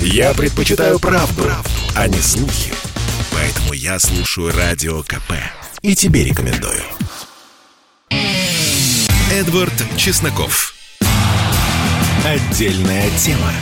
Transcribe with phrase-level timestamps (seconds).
[0.00, 2.72] Я предпочитаю правду, правду, а не слухи.
[3.32, 5.32] Поэтому я слушаю Радио КП.
[5.82, 6.82] И тебе рекомендую.
[9.30, 10.74] Эдвард Чесноков.
[12.24, 13.52] Отдельная тема.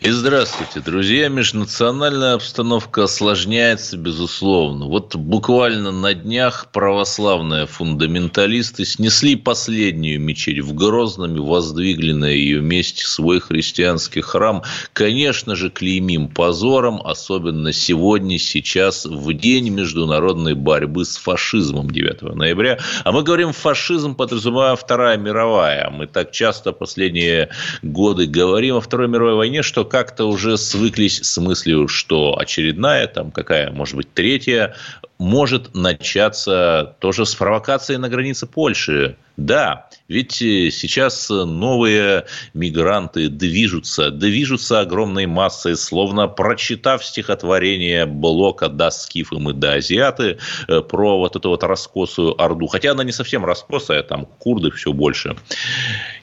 [0.00, 1.28] И здравствуйте, друзья.
[1.28, 4.86] Межнациональная обстановка осложняется, безусловно.
[4.86, 12.60] Вот буквально на днях православные фундаменталисты снесли последнюю мечеть в Грозном и воздвигли на ее
[12.60, 14.62] месте свой христианский храм.
[14.92, 22.78] Конечно же, клеймим позором, особенно сегодня, сейчас, в день международной борьбы с фашизмом 9 ноября.
[23.04, 25.90] А мы говорим фашизм, подразумевая Вторая мировая.
[25.90, 27.50] Мы так часто последние
[27.82, 33.30] годы говорим о Второй мировой войне, что как-то уже свыклись с мыслью, что очередная, там
[33.30, 34.74] какая, может быть, третья,
[35.18, 39.16] может начаться тоже с провокацией на границе Польши.
[39.36, 42.24] Да, ведь сейчас новые
[42.54, 51.18] мигранты движутся, движутся огромной массой, словно прочитав стихотворение Блока «Да скифы мы, да азиаты» про
[51.18, 52.66] вот эту вот раскосую орду.
[52.66, 55.36] Хотя она не совсем раскосая, там курды все больше.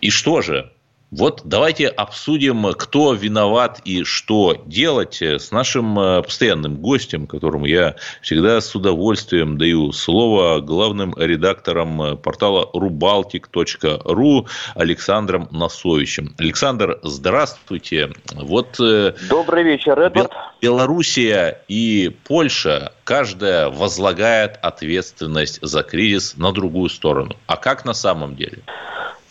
[0.02, 0.72] И что же?
[1.16, 7.97] Вот давайте обсудим, кто виноват и что делать с нашим э, постоянным гостем, которому я
[8.23, 16.34] всегда с удовольствием даю слово главным редактором портала rubaltic.ru Александром Носовичем.
[16.39, 18.09] Александр, здравствуйте.
[18.34, 20.31] Вот э, Добрый вечер, Эдвард.
[20.64, 27.36] Белоруссия и Польша, каждая возлагает ответственность за кризис на другую сторону.
[27.45, 28.64] А как на самом деле?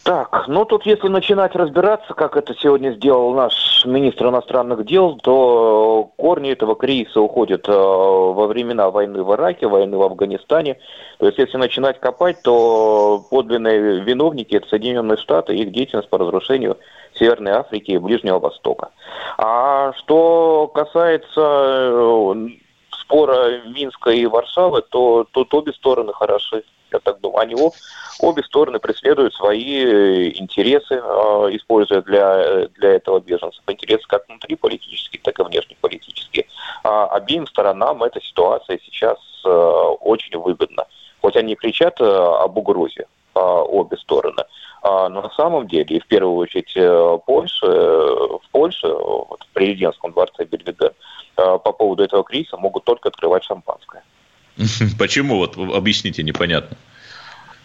[0.04, 6.10] Так, ну тут если начинать разбираться, как это сегодня сделал наш министр иностранных дел, то
[6.16, 10.78] корни этого кризиса уходят э, во времена войны в Ираке, войны в Афганистане.
[11.18, 16.18] То есть если начинать копать, то подлинные виновники– это Соединенные Штаты и их деятельность по
[16.18, 16.78] разрушению
[17.14, 18.90] Северной Африки и Ближнего Востока.
[19.38, 22.34] А что касается э,
[22.90, 27.40] спора Минска и Варшавы, то тут обе стороны хороши я так думаю.
[27.40, 27.54] Они
[28.20, 33.62] обе стороны преследуют свои э, интересы, а, используя для, для этого беженцев.
[33.66, 36.46] Интересы как внутриполитические, так и внешнеполитические.
[36.84, 40.86] А обеим сторонам эта ситуация сейчас э, очень выгодна.
[41.20, 44.44] Хоть они кричат э, об угрозе, обе стороны.
[44.82, 46.74] Но на самом деле, и в первую очередь
[47.24, 50.92] Польша, в Польше, вот, в президентском дворце Бельведер,
[51.36, 54.02] по поводу этого кризиса могут только открывать шампанское.
[54.98, 55.36] Почему?
[55.36, 56.76] Вот объясните, непонятно.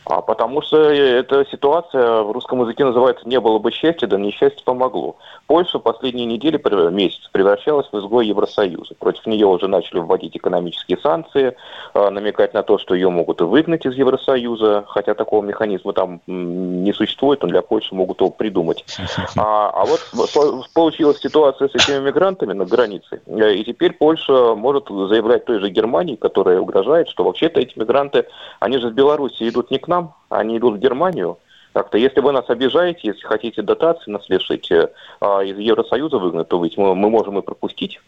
[0.10, 4.64] А потому что эта ситуация в русском языке называется «не было бы счастья, да несчастье
[4.64, 5.18] помогло».
[5.48, 6.58] Польша последние недели,
[6.92, 8.96] месяц превращалась в изгой Евросоюза.
[9.00, 11.56] Против нее уже начали вводить экономические санкции,
[11.94, 16.94] а, намекать на то, что ее могут выгнать из Евросоюза, хотя такого механизма там не
[16.94, 18.86] существует, но для Польши могут его придумать.
[19.36, 20.00] А, а вот
[20.74, 26.16] получилась ситуация с этими мигрантами на границе, и теперь Польша может заявлять той же Германии,
[26.16, 28.26] которая угрожает, что вообще-то эти мигранты,
[28.60, 31.38] они же с Беларуси идут не к нам, нам, они идут в Германию.
[31.74, 34.72] Как-то, если вы нас обижаете, если хотите дотации нас лишить,
[35.22, 38.00] а, из Евросоюза выгнать, то ведь мы, мы можем и пропустить.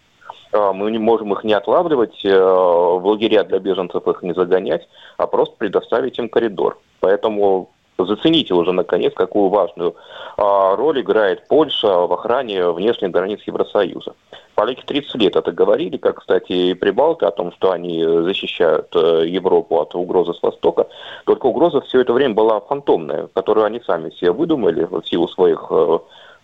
[0.51, 4.87] А, мы не можем их не отлавливать, э, в лагеря для беженцев их не загонять,
[5.17, 6.79] а просто предоставить им коридор.
[6.99, 7.69] Поэтому
[8.05, 9.95] зацените уже, наконец, какую важную
[10.37, 14.13] а, роль играет Польша в охране внешних границ Евросоюза.
[14.55, 19.23] Поляки 30 лет это говорили, как, кстати, и Прибалты, о том, что они защищают э,
[19.25, 20.87] Европу от угрозы с Востока.
[21.25, 25.65] Только угроза все это время была фантомная, которую они сами себе выдумали в силу своих
[25.69, 25.99] э,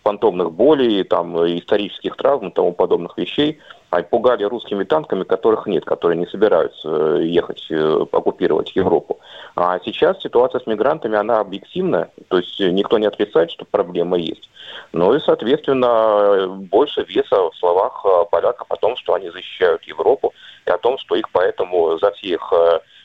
[0.06, 3.58] фантомных болей, там, исторических травм и тому подобных вещей–
[3.90, 9.20] а пугали русскими танками, которых нет, которые не собираются э, ехать э, оккупировать Европу.
[9.54, 14.50] А сейчас ситуация с мигрантами, она объективная, то есть никто не отрицает, что проблема есть.
[14.92, 20.34] Ну и, соответственно, больше веса в словах э, поляков о том, что они защищают Европу,
[20.66, 22.52] и о том, что их поэтому за все их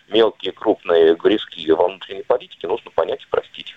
[0.09, 3.75] мелкие, крупные грешки во внутренней политике нужно понять и простить.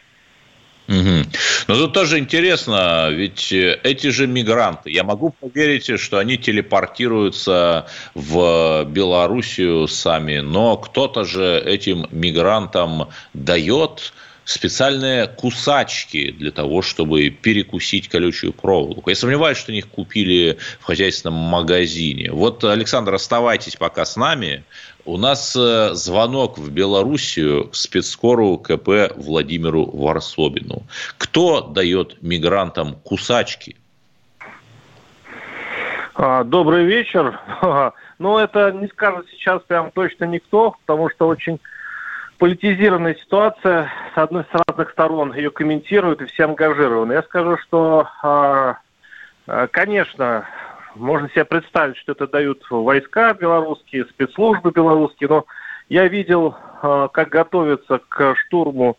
[0.86, 1.24] Угу.
[1.68, 7.86] Но тут тоже интересно, ведь э, эти же мигранты, я могу поверить, что они телепортируются
[8.14, 14.12] в Белоруссию сами, но кто-то же этим мигрантам дает
[14.44, 19.08] специальные кусачки для того, чтобы перекусить колючую проволоку.
[19.10, 22.30] Я сомневаюсь, что они их купили в хозяйственном магазине.
[22.30, 24.64] Вот, Александр, оставайтесь пока с нами.
[25.06, 30.82] У нас э, звонок в Белоруссию спецскору КП Владимиру Варсобину.
[31.18, 33.76] Кто дает мигрантам кусачки?
[36.14, 37.40] А, добрый вечер.
[38.20, 41.58] Ну, это не скажет сейчас прям точно никто, потому что очень
[42.38, 43.90] политизированная ситуация.
[44.14, 47.12] С одной с разных сторон ее комментируют и все ангажированы.
[47.12, 48.78] Я скажу, что а,
[49.72, 50.46] Конечно,
[50.94, 55.44] можно себе представить, что это дают войска белорусские, спецслужбы белорусские, но
[55.90, 58.96] я видел, как готовятся к штурму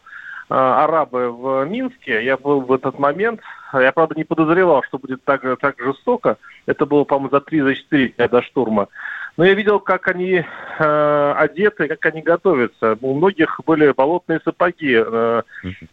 [0.47, 2.23] арабы в Минске.
[2.23, 3.41] Я был в этот момент.
[3.73, 6.37] Я, правда, не подозревал, что будет так, так жестоко.
[6.67, 8.87] Это было, по-моему, за 3-4 дня до штурма.
[9.37, 10.43] Но я видел, как они
[10.79, 12.97] э, одеты, как они готовятся.
[13.01, 15.41] У многих были болотные сапоги э,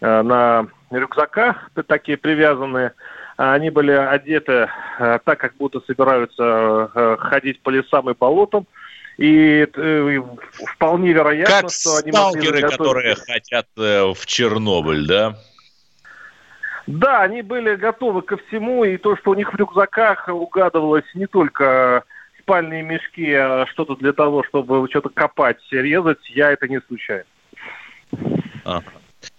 [0.00, 2.92] э, на рюкзаках, такие привязанные.
[3.36, 4.68] Они были одеты
[4.98, 8.66] э, так, как будто собираются э, ходить по лесам и болотам.
[9.18, 10.22] И э,
[10.74, 15.36] вполне вероятно, как что они сталкеры, которые хотят э, в Чернобыль, да?
[16.86, 21.26] Да, они были готовы ко всему, и то, что у них в рюкзаках угадывалось не
[21.26, 22.04] только
[22.42, 27.24] спальные мешки, а что-то для того, чтобы что-то копать, резать, я это не случайно.
[28.64, 28.82] А,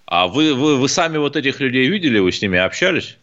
[0.06, 3.18] а вы, вы, вы сами вот этих людей видели, вы с ними общались?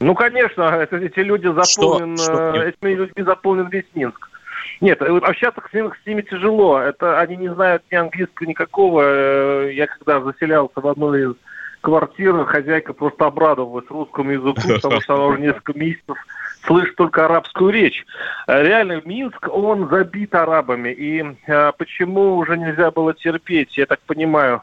[0.00, 2.52] Ну, конечно, это, эти люди заполнен, что?
[2.52, 2.62] Что?
[2.62, 4.28] Этими людьми заполнен весь Минск.
[4.80, 6.80] Нет, э, общаться с ними, с ними тяжело.
[6.80, 9.02] Это они не знают ни английского никакого.
[9.04, 11.34] Э, я когда заселялся в одной из
[11.82, 16.16] квартир, хозяйка просто обрадовалась русскому языку, потому что она уже несколько месяцев
[16.64, 18.04] слышит только арабскую речь.
[18.46, 20.90] Э, реально, Минск, он забит арабами.
[20.90, 24.62] И а, почему уже нельзя было терпеть, я так понимаю,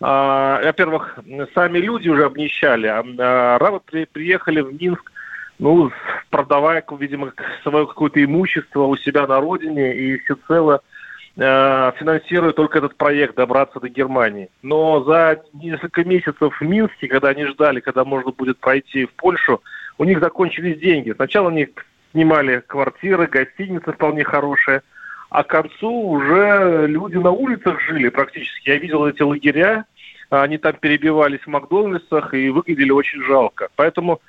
[0.00, 1.18] а, во-первых,
[1.54, 5.12] сами люди уже обнищали, а, а арабы при, приехали в Минск,
[5.60, 5.92] ну,
[6.30, 10.80] продавая, видимо, свое какое-то имущество у себя на родине и всецело
[11.36, 14.48] э, финансируя только этот проект добраться до Германии.
[14.62, 19.62] Но за несколько месяцев в Минске, когда они ждали, когда можно будет пройти в Польшу,
[19.98, 21.12] у них закончились деньги.
[21.12, 21.68] Сначала они
[22.12, 24.82] снимали квартиры, гостиницы вполне хорошие,
[25.30, 28.68] а к концу уже люди на улицах жили практически.
[28.68, 29.86] Я видел эти лагеря,
[30.30, 33.68] они там перебивались в Макдональдсах и выглядели очень жалко.
[33.76, 34.20] Поэтому,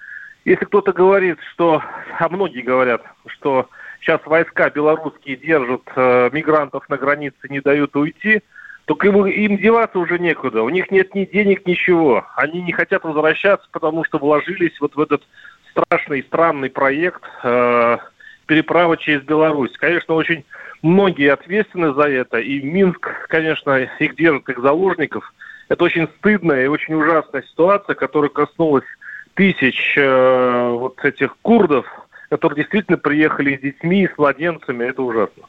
[0.46, 1.82] если кто-то говорит, что,
[2.20, 3.70] а многие говорят, что
[4.00, 8.42] сейчас войска белорусские держат э, мигрантов на границе, не дают уйти,
[8.86, 10.62] то им, им деваться уже некуда.
[10.62, 12.26] У них нет ни денег, ничего.
[12.36, 15.24] Они не хотят возвращаться, потому что вложились вот в этот
[15.74, 17.98] страшный, странный проект э,
[18.46, 19.72] переправы через Беларусь.
[19.78, 20.46] Конечно, очень
[20.82, 25.34] многие ответственны за это, и Минск, конечно, их держит как заложников.
[25.70, 28.86] Это очень стыдная и очень ужасная ситуация, которая коснулась
[29.34, 31.86] тысяч э, вот этих курдов,
[32.30, 34.86] которые действительно приехали с детьми, с младенцами.
[34.86, 35.44] Это ужасно.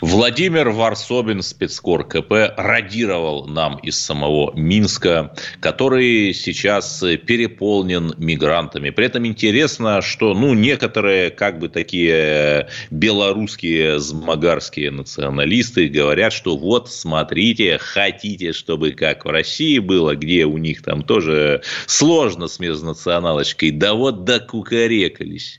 [0.00, 8.90] Владимир Варсобин, спецкор КП, радировал нам из самого Минска, который сейчас переполнен мигрантами.
[8.90, 16.90] При этом интересно, что ну, некоторые как бы такие белорусские змагарские националисты говорят, что вот
[16.90, 23.70] смотрите, хотите, чтобы как в России было, где у них там тоже сложно с межнационалочкой,
[23.70, 25.56] да вот докукарекались.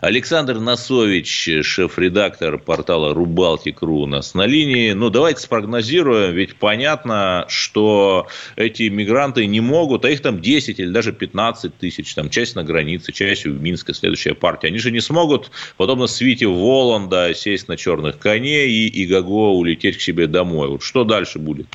[0.00, 4.92] Александр Носович, шеф-редактор портала Рубалки Балтик.ру у нас на линии.
[4.92, 10.90] Ну, давайте спрогнозируем, ведь понятно, что эти мигранты не могут, а их там 10 или
[10.90, 14.68] даже 15 тысяч, там часть на границе, часть в Минске, следующая партия.
[14.68, 20.00] Они же не смогут, подобно свите Воланда, сесть на черных коней и Игаго улететь к
[20.00, 20.68] себе домой.
[20.68, 21.66] Вот что дальше будет?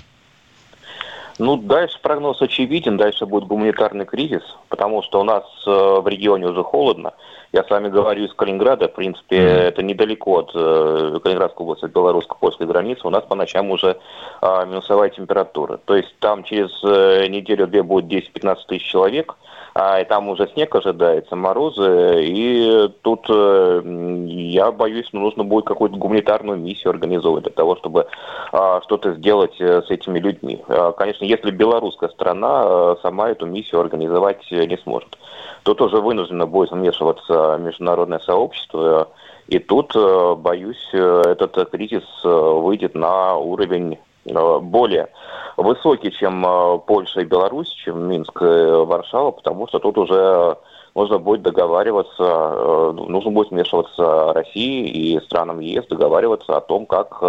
[1.39, 6.47] Ну, дальше прогноз очевиден, дальше будет гуманитарный кризис, потому что у нас э, в регионе
[6.47, 7.13] уже холодно.
[7.53, 9.61] Я с вами говорю из Калининграда, в принципе, mm-hmm.
[9.61, 13.07] это недалеко от э, Калининградской области, от белорусско-польской границы.
[13.07, 13.97] У нас по ночам уже
[14.41, 15.79] э, минусовая температура.
[15.85, 19.35] То есть там через э, неделю-две будет 10-15 тысяч человек–
[19.81, 23.81] а, и там уже снег ожидается, морозы, и тут э,
[24.25, 28.07] я боюсь, ну, нужно будет какую-то гуманитарную миссию организовывать для того, чтобы
[28.51, 30.61] а, что-то сделать э, с этими людьми.
[30.67, 35.17] А, конечно, если белорусская страна э, сама эту миссию организовать не сможет,
[35.63, 39.07] то тоже вынуждено будет вмешиваться международное сообщество,
[39.47, 39.95] и тут,
[40.39, 45.09] боюсь, этот кризис выйдет на уровень более
[45.57, 50.57] высокий, чем э, Польша и Беларусь, чем Минск и Варшава, потому что тут уже
[50.95, 57.21] нужно будет договариваться, э, нужно будет вмешиваться России и странам ЕС договариваться о том, как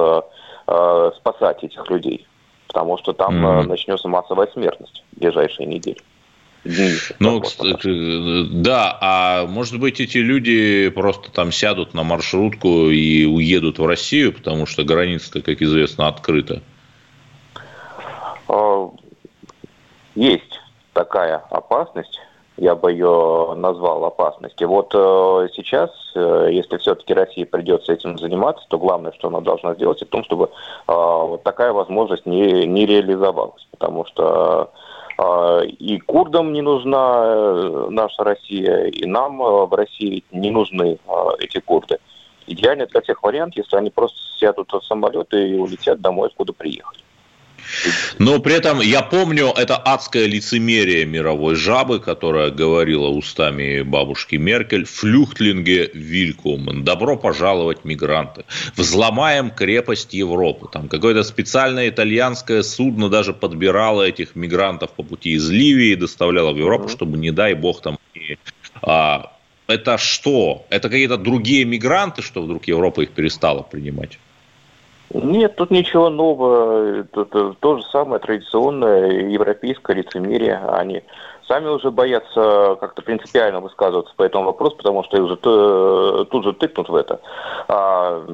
[1.17, 2.25] спасать этих людей,
[2.69, 3.67] потому что там mm-hmm.
[3.67, 5.99] начнется массовая смертность в ближайшие недели.
[7.19, 7.43] Ну,
[8.63, 14.33] да, а может быть эти люди просто там сядут на маршрутку и уедут в Россию,
[14.35, 16.63] потому что граница, как известно, открыта.
[18.50, 18.88] Э,
[20.14, 20.61] есть
[20.92, 22.21] такая опасность,
[22.57, 24.69] я бы ее назвал опасностью.
[24.69, 29.75] Вот э, сейчас, э, если все-таки России придется этим заниматься, то главное, что она должна
[29.75, 30.50] сделать, это в том, чтобы
[30.87, 33.66] вот такая возможность не, не реализовалась.
[33.71, 34.71] Потому что
[35.21, 40.99] А, и курдам не нужна э, наша Россия, и нам в России не нужны
[41.38, 41.99] эти курды.
[42.47, 47.00] Идеально для всех вариант, если они просто сядут в самолет и улетят домой, откуда приехали.
[48.19, 54.85] Но при этом я помню это адское лицемерие мировой жабы, которая говорила устами бабушки Меркель
[54.85, 58.45] «Флюхтлинге вилькумен»– «Добро пожаловать, мигранты».
[58.76, 60.69] «Взломаем крепость Европы».
[60.73, 66.52] Там какое-то специальное итальянское судно даже подбирало этих мигрантов по пути из Ливии и доставляло
[66.52, 67.99] в Европу, чтобы, не дай бог, там
[68.83, 69.33] а,
[69.67, 70.67] это что?
[70.71, 74.19] Это какие-то другие мигранты, что вдруг Европа их перестала принимать?
[75.12, 77.00] Нет, тут ничего нового.
[77.00, 80.57] Это то же самое традиционное европейское лицемерие.
[80.57, 81.02] Они
[81.50, 85.37] сами уже боятся как-то принципиально высказываться по этому вопросу, потому что их уже
[86.26, 87.21] тут же тыкнут в это.
[87.66, 88.25] А,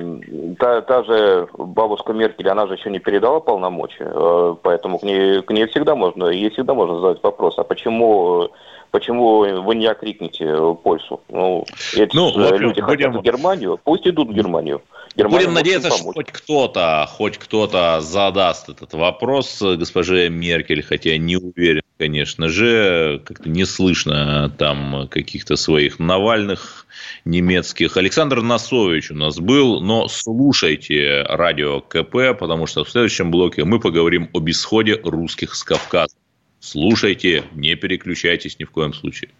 [0.59, 5.41] та, та же бабушка Меркель, она же еще не передала полномочия, э, поэтому к ней,
[5.41, 8.51] к ней всегда можно, ей всегда можно задать вопрос, а почему
[8.91, 11.21] почему вы не окрикнете Польшу?
[11.31, 12.85] Ну, эти ну, люди будем...
[12.85, 14.83] хотят в Германию, пусть идут в Германию.
[15.17, 21.37] Германия Будем надеяться, что хоть кто-то, хоть кто-то задаст этот вопрос госпоже Меркель, хотя не
[21.37, 26.87] уверен, конечно же, как-то не слышно там каких-то своих Навальных
[27.25, 27.97] немецких.
[27.97, 33.81] Александр Носович у нас был, но слушайте радио КП, потому что в следующем блоке мы
[33.81, 36.15] поговорим об исходе русских с Кавказа.
[36.61, 39.31] Слушайте, не переключайтесь ни в коем случае.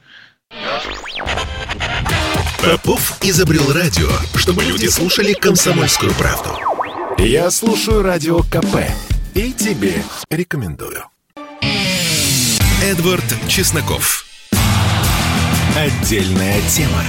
[2.63, 6.51] Попов изобрел радио, чтобы люди слушали комсомольскую правду.
[7.19, 8.91] Я слушаю радио КП
[9.35, 9.95] и тебе
[10.31, 11.05] рекомендую.
[12.83, 14.27] Эдвард Чесноков.
[15.75, 17.03] Отдельная тема.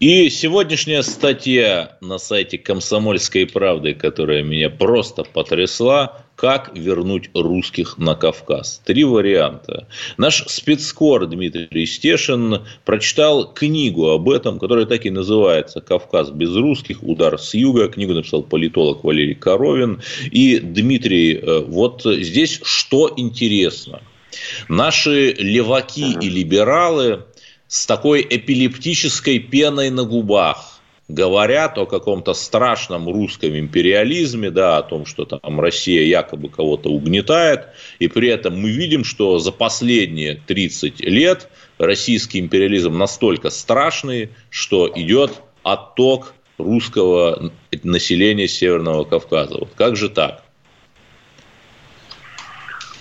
[0.00, 8.14] И сегодняшняя статья на сайте «Комсомольской правды», которая меня просто потрясла, как вернуть русских на
[8.14, 8.80] Кавказ.
[8.84, 9.88] Три варианта.
[10.18, 17.02] Наш спецкор Дмитрий Стешин прочитал книгу об этом, которая так и называется «Кавказ без русских.
[17.02, 17.88] Удар с юга».
[17.88, 20.00] Книгу написал политолог Валерий Коровин.
[20.30, 24.00] И, Дмитрий, э, вот здесь что интересно.
[24.68, 27.24] Наши леваки и либералы
[27.66, 30.77] с такой эпилептической пеной на губах
[31.08, 37.68] говорят о каком-то страшном русском империализме, да, о том, что там Россия якобы кого-то угнетает,
[37.98, 41.48] и при этом мы видим, что за последние 30 лет
[41.78, 49.58] российский империализм настолько страшный, что идет отток русского населения Северного Кавказа.
[49.58, 50.42] Вот как же так?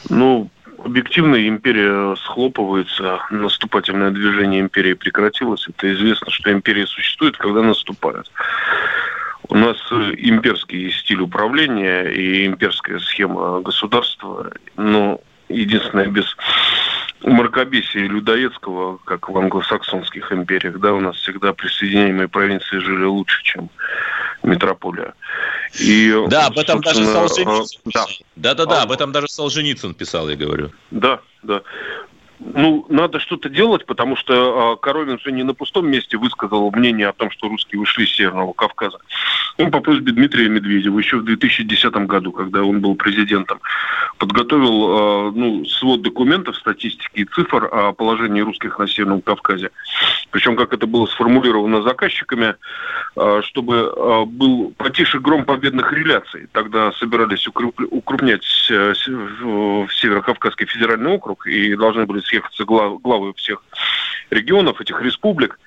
[0.10, 0.50] Ну,
[0.88, 5.68] объективно империя схлопывается, наступательное движение империи прекратилось.
[5.68, 8.32] Это известно, что империя существует, когда наступает.
[9.50, 16.36] У нас имперский стиль управления и имперская схема государства, но единственное, без
[17.22, 23.70] мракобесия людоедского, как в англосаксонских империях, да, у нас всегда присоединяемые провинции жили лучше, чем
[24.44, 25.14] метрополия.
[25.80, 27.82] И, да, об этом даже Солженицын.
[27.86, 28.06] Да,
[28.36, 30.72] да, да, да, об этом даже Солженицын писал, я говорю.
[30.92, 31.62] Да, да.
[32.40, 37.08] Ну, надо что-то делать, потому что э, Коровин же не на пустом месте высказал мнение
[37.08, 39.00] о том, что русские ушли с Северного Кавказа.
[39.58, 43.60] Он по просьбе Дмитрия Медведева еще в 2010 году, когда он был президентом,
[44.20, 49.72] подготовил э, ну, свод документов, статистики и цифр о положении русских на Северном Кавказе.
[50.32, 52.56] Причем, как это было сформулировано заказчиками,
[53.16, 56.48] э, чтобы э, был потише гром победных реляций.
[56.52, 63.64] Тогда собирались укрупнять э, Северо-Кавказский федеральный округ и должны были съехаться глав, главы всех
[64.30, 65.60] регионов, этих республик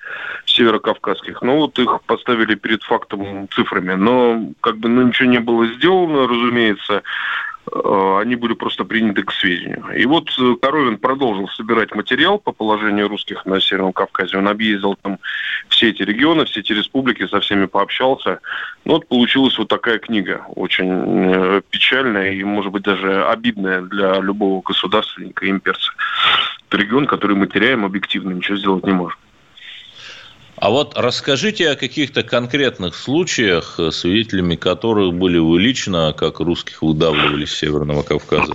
[0.45, 1.41] северокавказских.
[1.41, 3.93] Ну, вот их поставили перед фактом цифрами.
[3.93, 7.01] Но как бы ну, ничего не было сделано, разумеется
[7.71, 9.85] они были просто приняты к сведению.
[9.95, 14.37] И вот э, Коровин продолжил собирать материал по положению русских на Северном Кавказе.
[14.37, 15.19] Он объездил там
[15.69, 18.39] все эти регионы, все эти республики, со всеми пообщался.
[18.83, 24.19] Ну вот получилась вот такая книга, очень э, печальная и, может быть, даже обидная для
[24.19, 25.91] любого государственника имперца.
[26.67, 29.19] Это регион, который мы теряем объективно, ничего сделать не можем.
[30.61, 37.45] А вот расскажите о каких-то конкретных случаях, свидетелями которых были вы лично, как русских выдавливали
[37.45, 38.53] с Северного Кавказа.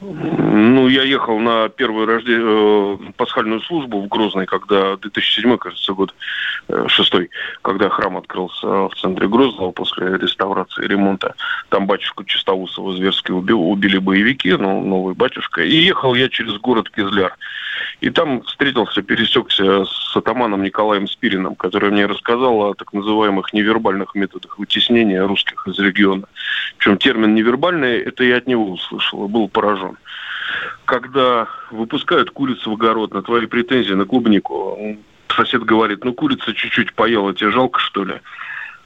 [0.00, 2.36] Ну, я ехал на первую рожде...
[2.40, 6.14] Э, пасхальную службу в Грозной, когда 2007, кажется, год,
[6.68, 7.30] э, шестой,
[7.62, 11.34] когда храм открылся в центре Грозного после реставрации ремонта.
[11.68, 15.62] Там батюшку Чистоусова зверски убил, убили боевики, ну, новый батюшка.
[15.62, 17.36] И ехал я через город Кизляр.
[18.00, 24.14] И там встретился, пересекся с атаманом Николаем Спириным, который мне рассказал о так называемых невербальных
[24.14, 26.26] методах вытеснения русских из региона.
[26.76, 29.98] Причем термин невербальный, это я от него услышал был поражен.
[30.84, 34.78] Когда выпускают курицу в огород на твои претензии на клубнику,
[35.28, 38.14] сосед говорит, ну курица чуть-чуть поела, тебе жалко что ли?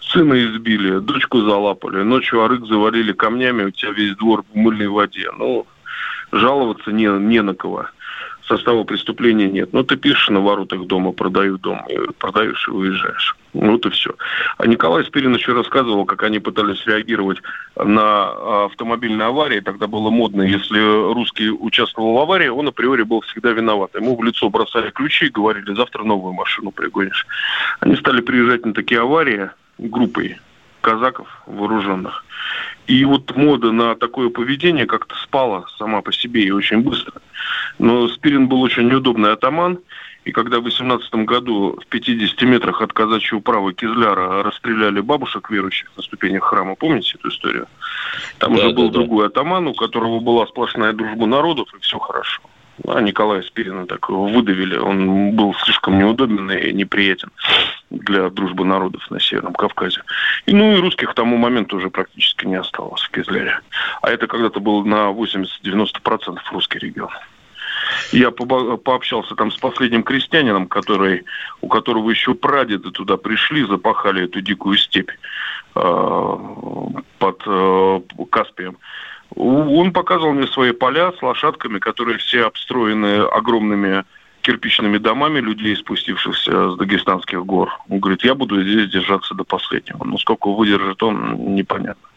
[0.00, 5.30] Сына избили, дочку залапали, ночью арык завалили камнями, у тебя весь двор в мыльной воде.
[5.38, 5.66] Ну,
[6.32, 7.86] жаловаться не, не на кого
[8.56, 9.72] состава преступления нет.
[9.72, 11.80] Но ты пишешь на воротах дома, продаю дом,
[12.18, 13.36] продаешь и уезжаешь.
[13.52, 14.14] Вот и все.
[14.58, 17.38] А Николай Спирин еще рассказывал, как они пытались реагировать
[17.76, 19.60] на автомобильные аварии.
[19.60, 20.80] Тогда было модно, если
[21.12, 23.94] русский участвовал в аварии, он априори был всегда виноват.
[23.94, 27.26] Ему в лицо бросали ключи и говорили, завтра новую машину пригонишь.
[27.80, 30.38] Они стали приезжать на такие аварии группой
[30.82, 32.24] казаков вооруженных.
[32.86, 37.22] И вот мода на такое поведение как-то спала сама по себе и очень быстро.
[37.78, 39.78] Но Спирин был очень неудобный атаман,
[40.24, 45.90] и когда в 18 году в 50 метрах от казачьего права Кизляра расстреляли бабушек верующих
[45.96, 47.66] на ступенях храма, помните эту историю?
[48.38, 51.98] Там да, уже был да, другой атаман, у которого была сплошная дружба народов, и все
[51.98, 52.40] хорошо.
[52.86, 54.76] А Николая Спирина так выдавили.
[54.76, 57.30] Он был слишком неудобен и неприятен
[57.90, 60.02] для дружбы народов на Северном Кавказе.
[60.46, 63.60] И, ну и русских к тому моменту уже практически не осталось в Кизляре.
[64.00, 67.10] А это когда-то был на 80-90% русский регион.
[68.12, 71.24] Я пообщался там с последним крестьянином, который,
[71.60, 75.10] у которого еще прадеды туда пришли, запахали эту дикую степь
[75.74, 76.36] э,
[77.18, 78.00] под э,
[78.30, 78.78] Каспием.
[79.34, 84.04] Он показывал мне свои поля с лошадками, которые все обстроены огромными
[84.42, 87.70] кирпичными домами людей, спустившихся с дагестанских гор.
[87.88, 90.04] Он говорит, я буду здесь держаться до последнего.
[90.04, 92.08] Но сколько выдержит он, непонятно.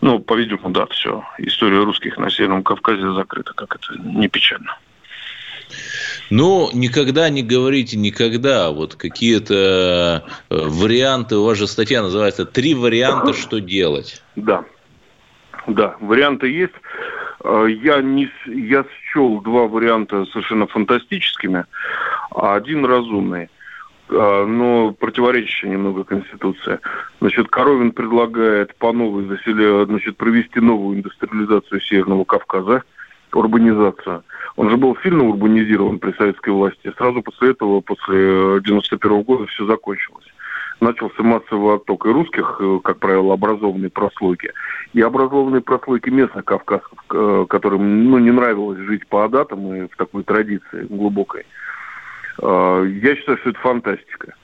[0.00, 1.24] Ну, по-видимому, да, все.
[1.38, 4.78] История русских на Северном Кавказе закрыта, как это не печально.
[6.30, 8.70] Ну, никогда не говорите никогда.
[8.70, 14.22] Вот какие-то э, варианты, у вас же статья называется «Три варианта, что делать».
[14.36, 14.64] Да,
[15.66, 16.74] да, варианты есть.
[17.42, 21.64] Э, я, не, я счел два варианта совершенно фантастическими,
[22.30, 23.48] а один разумный
[24.10, 26.80] э, но противоречащая немного Конституции.
[27.20, 32.82] Значит, Коровин предлагает по новой заселе, значит, провести новую индустриализацию Северного Кавказа,
[33.32, 34.22] урбанизацию.
[34.56, 36.92] Он же был сильно урбанизирован при советской власти.
[36.96, 40.26] Сразу после этого, после 91 года, все закончилось
[40.84, 44.52] начался массовый отток и русских, э, как правило, образованной прослойки,
[44.92, 49.96] и образованной прослойки местных кавказцев, э, которым ну, не нравилось жить по адатам и в
[49.96, 51.44] такой традиции глубокой.
[52.40, 54.34] Э, я считаю, что это фантастика.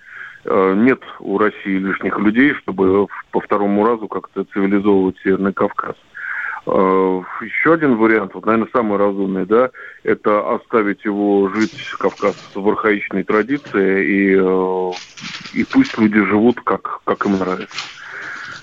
[0.43, 5.97] Нет у России лишних людей, чтобы по второму разу как-то цивилизовывать Северный Кавказ.
[6.67, 9.71] Э, еще один вариант, вот, наверное, самый разумный, да,
[10.03, 14.91] это оставить его жить, Кавказ, в архаичной традиции, и, э,
[15.53, 17.77] и пусть люди живут, как, как им нравится.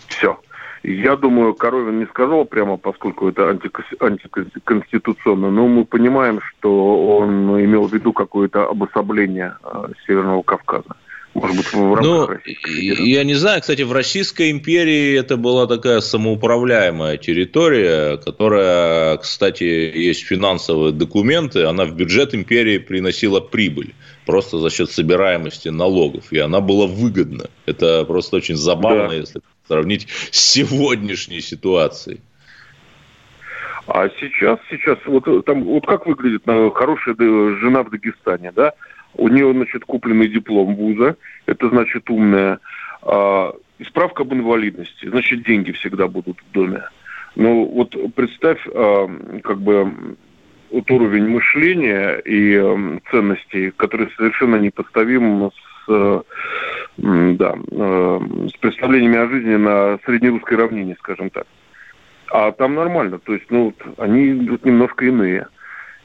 [0.07, 0.39] Все.
[0.83, 7.87] Я думаю, Коровин не сказал прямо, поскольку это антиконституционно, но мы понимаем, что он имел
[7.87, 10.95] в виду какое-то обособление э, Северного Кавказа.
[11.37, 15.99] Может быть, в рамках ну, Я не знаю, кстати, в Российской империи это была такая
[15.99, 23.93] самоуправляемая территория, которая, кстати, есть финансовые документы, она в бюджет империи приносила прибыль
[24.25, 27.45] просто за счет собираемости налогов, и она была выгодна.
[27.67, 29.15] Это просто очень забавно, да.
[29.15, 32.19] если сравнить с сегодняшней ситуацией.
[33.85, 38.73] А сейчас, сейчас, вот там, вот как выглядит э, хорошая жена в Дагестане, да?
[39.15, 42.59] У нее, значит, купленный диплом вуза, это значит умная.
[43.01, 46.83] А, и справка об инвалидности, значит, деньги всегда будут в доме.
[47.35, 49.09] Ну, вот представь, а,
[49.43, 50.15] как бы,
[50.71, 55.51] вот уровень мышления и а, ценностей, который совершенно непоставим
[55.87, 56.23] с,
[56.97, 61.47] да, с представлениями о жизни на среднерусской равнине, скажем так.
[62.29, 65.47] А там нормально, то есть, ну, вот, они вот немножко иные.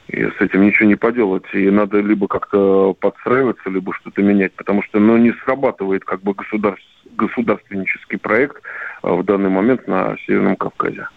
[0.07, 1.45] И с этим ничего не поделать.
[1.53, 4.53] И надо либо как-то подстраиваться, либо что-то менять.
[4.53, 6.85] Потому что ну, не срабатывает как бы государств,
[7.15, 8.61] государственнический проект
[9.01, 11.07] а, в данный момент на Северном Кавказе.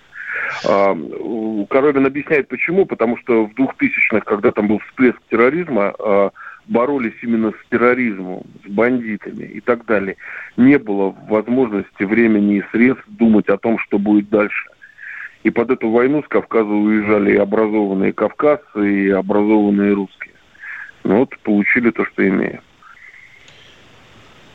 [0.69, 0.97] А,
[1.69, 2.87] Коровин объясняет почему.
[2.87, 6.31] Потому что в 2000-х, когда там был всплеск терроризма, а,
[6.69, 10.17] боролись именно с терроризмом, с бандитами и так далее.
[10.57, 14.69] Не было возможности, времени и средств думать о том, что будет дальше.
[15.43, 20.35] И под эту войну с Кавказа уезжали и образованные кавказцы, и образованные русские.
[21.05, 22.61] Ну вот получили то, что имеем.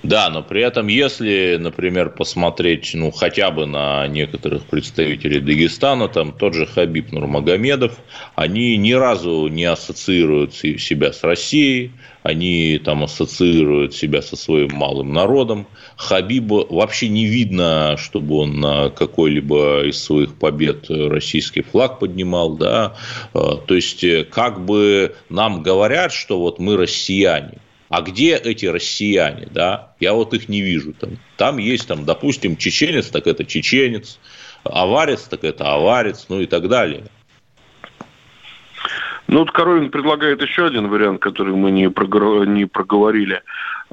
[0.04, 6.32] Да, но при этом, если, например, посмотреть, ну, хотя бы на некоторых представителей Дагестана, там
[6.32, 8.00] тот же Хабиб Нурмагомедов,
[8.34, 11.92] они ни разу не ассоциируют себя с Россией,
[12.24, 15.68] они там ассоциируют себя со своим малым народом.
[15.98, 22.96] Хабиба вообще не видно, чтобы он на какой-либо из своих побед российский флаг поднимал, да,
[23.34, 27.60] а, то есть как бы нам говорят, что вот мы россияне,
[27.92, 29.94] а где эти россияне, да?
[30.00, 30.94] Я вот их не вижу.
[30.94, 34.18] Там, там есть, там, допустим, чеченец, так это чеченец,
[34.64, 37.04] аварец, так это аварец, ну и так далее.
[39.28, 42.48] Ну, вот Коровин предлагает еще один вариант, который мы не, проговор...
[42.48, 43.42] не проговорили.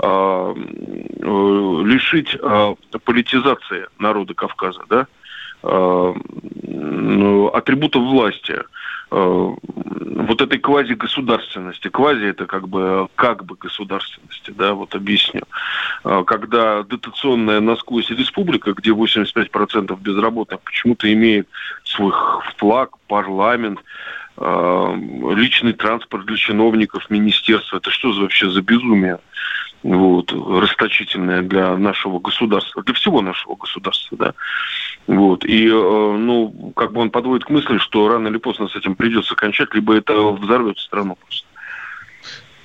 [0.01, 5.09] А, э, лишить а, политизации народа Кавказа, да?
[5.63, 6.15] А,
[6.63, 8.63] ну, атрибутов власти–
[9.11, 11.89] Э, вот этой квази-государственности.
[11.89, 15.43] Квази это как бы, как бы государственности, да, вот объясню.
[16.05, 21.49] Э, когда дотационная насквозь республика, где 85% безработных почему-то имеет
[21.85, 22.13] свой
[22.59, 23.81] флаг, парламент,
[24.37, 24.95] э,
[25.35, 27.79] личный транспорт для чиновников, министерства.
[27.79, 29.19] Это что вообще за безумие?
[29.83, 34.35] Вот, расточительное для нашего государства, для всего нашего государства, да.
[35.07, 35.45] Вот.
[35.45, 38.97] И, э, ну, как бы он подводит к мысли, что рано или поздно с этим
[38.97, 41.47] придется кончать, либо это взорвет страну просто.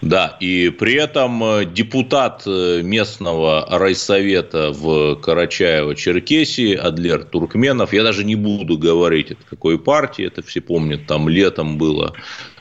[0.03, 8.25] Да, и при этом э, депутат э, местного райсовета в Карачаево-Черкесии Адлер Туркменов, я даже
[8.25, 12.13] не буду говорить, от какой партии, это все помнят, там летом было,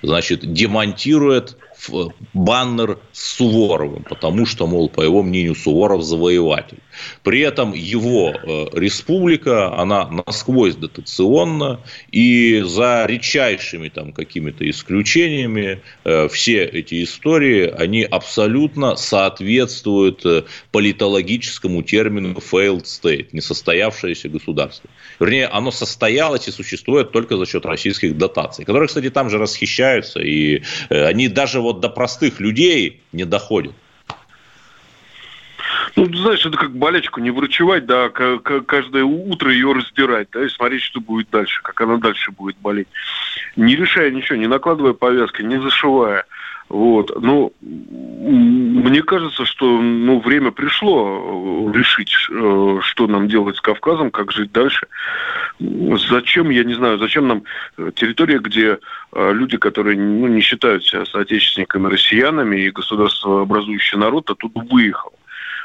[0.03, 1.57] значит, демонтирует
[2.33, 6.79] баннер с Суворовым, потому что, мол, по его мнению, Суворов завоеватель.
[7.23, 16.29] При этом его э, республика, она насквозь дотационна, и за редчайшими там какими-то исключениями э,
[16.29, 24.91] все эти истории, они абсолютно соответствуют э, политологическому термину failed state, несостоявшееся государство.
[25.21, 30.21] Вернее, оно состоялось и существует только за счет российских дотаций, которые, кстати, там же расхищаются,
[30.21, 33.73] и они даже вот до простых людей не доходят.
[35.97, 40.83] Ну, знаешь, это как болячку не врачевать, да, каждое утро ее раздирать, да, и смотреть,
[40.83, 42.89] что будет дальше, как она дальше будет болеть.
[43.57, 46.25] Не решая ничего, не накладывая повязки, не зашивая.
[46.73, 47.13] Вот.
[47.21, 54.11] Ну, мне кажется, что ну, время пришло э, решить, э, что нам делать с Кавказом,
[54.11, 54.87] как жить дальше.
[55.61, 57.43] Зачем, я не знаю, зачем нам
[57.95, 58.79] территория, где
[59.13, 65.13] э, люди, которые ну, не считают себя соотечественниками россиянами и государствообразующий народ, оттуда выехал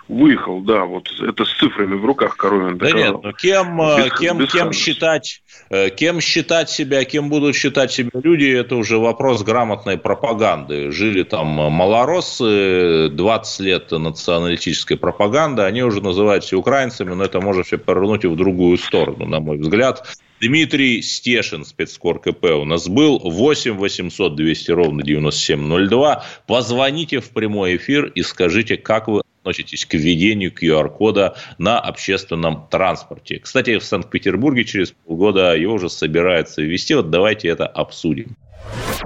[0.08, 3.00] выехал, да, вот это с цифрами в руках Коровин доказал.
[3.00, 7.30] Да нет, но кем, э, без, кем, без кем, считать, э, кем считать себя, кем
[7.30, 10.92] будут считать себя люди, это уже вопрос грамотной пропаганды.
[10.92, 17.68] Жили там малороссы, 20 лет националистической пропаганды, они уже называют себя украинцами, но это может
[17.68, 20.04] все повернуть и в другую сторону, на мой взгляд.
[20.40, 26.24] Дмитрий Стешин, спецкор КП, у нас был 8 800 200 ровно 9702.
[26.46, 33.40] Позвоните в прямой эфир и скажите, как вы относитесь к введению QR-кода на общественном транспорте.
[33.40, 36.94] Кстати, в Санкт-Петербурге через полгода его уже собирается ввести.
[36.94, 38.36] Вот давайте это обсудим.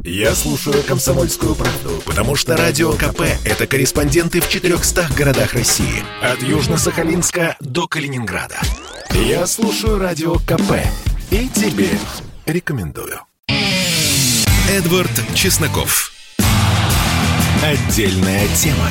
[0.04, 6.04] Я слушаю «Комсомольскую правду», потому что «Радио КП»— это корреспонденты в 400 городах России.
[6.22, 8.60] От Южно-Сахалинска до Калининграда.
[9.14, 10.74] Я слушаю «Радио КП»
[11.32, 11.88] и тебе
[12.46, 13.22] рекомендую.
[14.70, 16.12] Эдвард Чесноков.
[17.64, 18.90] Отдельная тема.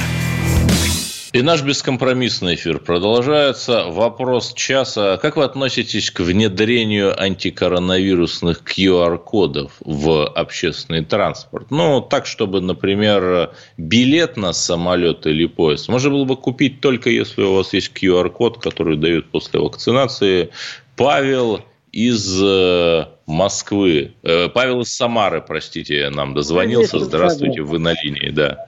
[1.33, 3.85] И наш бескомпромиссный эфир продолжается.
[3.89, 5.19] Вопрос часа.
[5.19, 11.71] Как вы относитесь к внедрению антикоронавирусных QR-кодов в общественный транспорт?
[11.71, 17.43] Ну, так, чтобы, например, билет на самолет или поезд можно было бы купить только если
[17.43, 20.51] у вас есть QR-код, который дают после вакцинации.
[20.97, 21.61] Павел
[21.93, 24.13] из э, Москвы.
[24.23, 26.99] Э, Павел из Самары, простите, нам дозвонился.
[26.99, 28.67] Здравствуйте, вы на линии, да.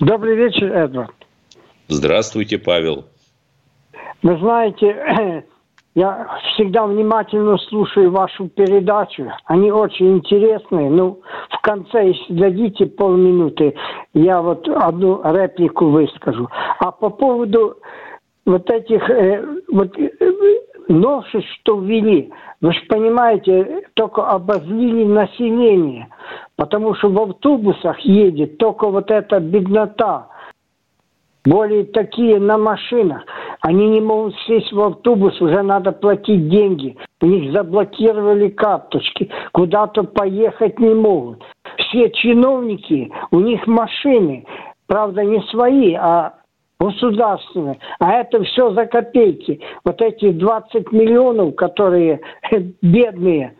[0.00, 1.14] Добрый вечер, Эдвард.
[1.88, 3.06] Здравствуйте, Павел.
[4.22, 5.44] Вы знаете,
[5.94, 9.30] я всегда внимательно слушаю вашу передачу.
[9.44, 10.90] Они очень интересные.
[10.90, 13.74] Ну, в конце, если дадите полминуты,
[14.14, 16.48] я вот одну реплику выскажу.
[16.78, 17.76] А по поводу
[18.46, 20.10] вот этих э, вот, э,
[20.90, 26.08] новшеств, что ввели, вы же понимаете, только обозлили население.
[26.56, 30.28] Потому что в автобусах едет только вот эта беднота–
[31.44, 33.24] более такие на машинах.
[33.60, 36.96] Они не могут сесть в автобус, уже надо платить деньги.
[37.20, 41.42] У них заблокировали карточки, куда-то поехать не могут.
[41.78, 44.46] Все чиновники, у них машины,
[44.86, 46.34] правда не свои, а
[46.80, 47.78] государственное.
[47.98, 49.60] А это все за копейки.
[49.84, 52.20] Вот эти 20 миллионов, которые
[52.82, 53.54] бедные,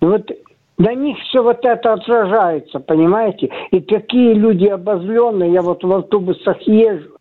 [0.00, 0.30] вот
[0.78, 3.50] на них все вот это отражается, понимаете?
[3.70, 7.11] И такие люди обозленные, я вот в автобусах езжу,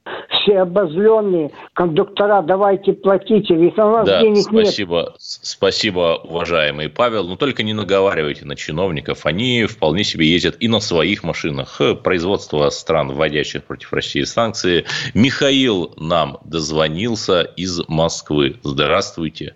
[0.42, 5.16] все обозленные, кондуктора, давайте платите, ведь у нас да, денег спасибо, нет.
[5.18, 7.28] Спасибо, уважаемый Павел.
[7.28, 9.26] Но только не наговаривайте на чиновников.
[9.26, 11.80] Они вполне себе ездят и на своих машинах.
[12.04, 14.86] Производство стран, вводящих против России санкции.
[15.14, 18.58] Михаил нам дозвонился из Москвы.
[18.64, 19.56] Здравствуйте.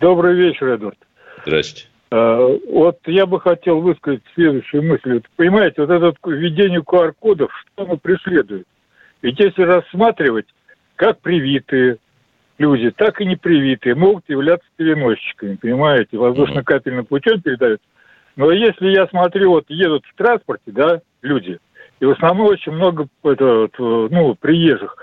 [0.00, 0.98] Добрый вечер, Эдвард.
[1.46, 1.88] Здравствуйте.
[2.10, 5.22] А, вот я бы хотел высказать следующую мысль.
[5.36, 8.66] Понимаете, вот это введение QR-кодов, что оно преследует?
[9.24, 10.44] Ведь если рассматривать,
[10.96, 11.96] как привитые
[12.58, 17.80] люди, так и непривитые могут являться переносчиками, понимаете, воздушно-капельным путем передают.
[18.36, 21.58] Но если я смотрю, вот едут в транспорте, да, люди,
[22.00, 24.94] и в основном очень много это, ну, приезжих,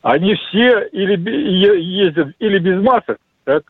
[0.00, 1.20] они все или
[1.78, 3.64] ездят или без масок, так,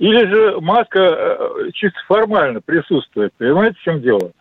[0.00, 3.32] или же маска э, чисто формально присутствует.
[3.38, 4.32] Понимаете, в чем дело?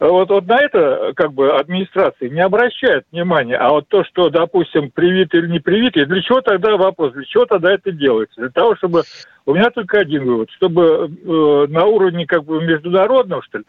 [0.00, 4.92] Вот, вот на это как бы администрация не обращает внимания, а вот то, что, допустим,
[4.92, 8.40] привит или не привит, для чего тогда вопрос, для чего тогда это делается?
[8.40, 9.02] Для того, чтобы...
[9.44, 13.64] У меня только один вывод, чтобы э, на уровне как бы международного, что ли,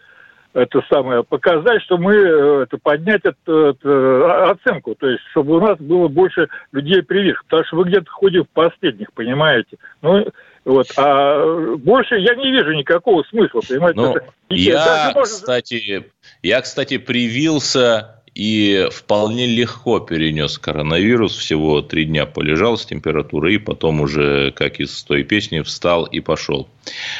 [0.53, 5.59] это самое, показать, что мы э, это поднять это, это, оценку, то есть чтобы у
[5.61, 9.77] нас было больше людей прививок, потому что вы где-то ходите в последних, понимаете.
[10.01, 10.25] Ну,
[10.65, 13.99] вот, а больше я не вижу никакого смысла, понимаете.
[13.99, 15.23] Ну, это, я, можно...
[15.23, 16.03] кстати,
[16.41, 21.37] я, кстати, привился и вполне легко перенес коронавирус.
[21.37, 26.19] Всего три дня полежал с температурой, и потом уже, как из той песни, встал и
[26.19, 26.69] пошел.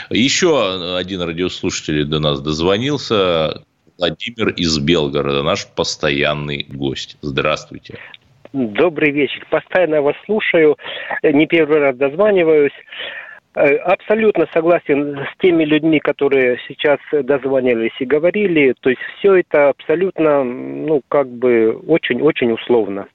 [0.09, 3.63] Еще один радиослушатель до нас дозвонился.
[3.97, 7.17] Владимир из Белгорода, наш постоянный гость.
[7.21, 7.95] Здравствуйте.
[8.53, 9.45] Добрый вечер.
[9.49, 10.77] Постоянно вас слушаю.
[11.21, 12.71] Не первый раз дозваниваюсь.
[13.59, 18.73] Э, абсолютно согласен с теми людьми, которые сейчас дозвонились и говорили.
[18.79, 23.09] То есть все это абсолютно, ну, как бы очень-очень условно.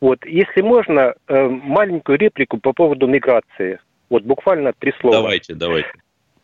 [0.00, 3.80] Вот, если можно, э, маленькую реплику по поводу миграции.
[4.10, 5.16] Вот буквально три слова.
[5.16, 5.90] Давайте, давайте.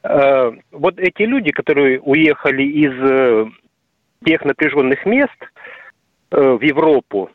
[0.03, 3.53] Э, вот эти люди, которые уехали из
[4.25, 5.39] тех напряженных мест
[6.33, 7.31] в Европу,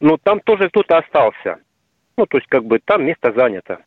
[0.00, 1.58] ну, там тоже кто-то остался.
[2.16, 3.80] Ну, то есть, как бы, там место занято.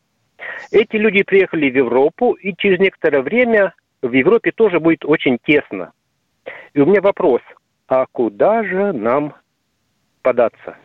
[0.72, 5.92] Эти люди приехали в Европу, и через некоторое время в Европе тоже будет очень тесно.
[6.74, 7.42] И у меня вопрос,
[7.88, 9.36] а куда же нам
[10.22, 10.78] податься?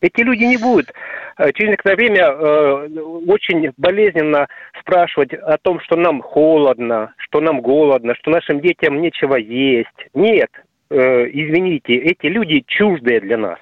[0.00, 0.92] Эти люди не будут
[1.38, 2.88] э, через некоторое время э,
[3.26, 4.48] очень болезненно
[4.80, 9.88] спрашивать о том, что нам холодно, что нам голодно, что нашим детям нечего есть.
[10.12, 10.50] Нет,
[10.90, 13.58] э, извините, эти люди чуждые для нас.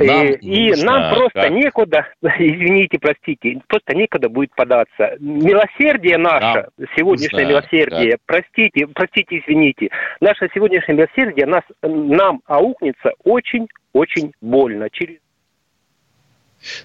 [0.00, 1.50] Нам и, и нам просто как...
[1.50, 5.16] некуда, извините, простите, просто некуда будет податься.
[5.20, 8.20] Милосердие наше, нам сегодняшнее нужно, милосердие, как...
[8.26, 9.88] простите, простите, извините,
[10.20, 14.88] наше сегодняшнее милосердие нас, нам аукнется очень-очень больно.
[14.90, 15.18] Через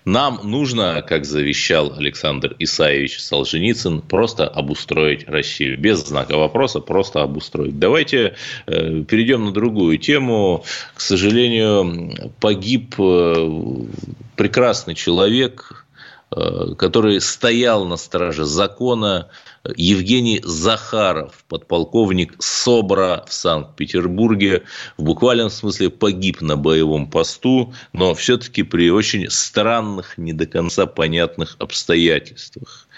[0.05, 5.79] нам нужно, как завещал Александр Исаевич Солженицын, просто обустроить Россию.
[5.79, 7.79] Без знака вопроса, просто обустроить.
[7.79, 10.63] Давайте э, перейдем на другую тему.
[10.93, 13.49] К сожалению, погиб э,
[14.35, 15.85] прекрасный человек,
[16.31, 19.29] э, который стоял на страже закона,
[19.77, 24.63] Евгений Захаров, подполковник СОБРа в Санкт-Петербурге,
[24.97, 30.85] в буквальном смысле погиб на боевом посту, но все-таки при очень странных, не до конца
[30.85, 32.89] понятных обстоятельствах.